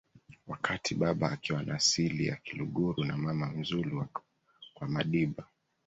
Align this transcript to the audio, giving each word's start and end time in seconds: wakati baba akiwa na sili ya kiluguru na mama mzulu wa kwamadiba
wakati 0.47 0.95
baba 0.95 1.31
akiwa 1.31 1.63
na 1.63 1.79
sili 1.79 2.27
ya 2.27 2.35
kiluguru 2.35 3.03
na 3.03 3.17
mama 3.17 3.47
mzulu 3.47 3.97
wa 3.99 4.07
kwamadiba 4.73 5.45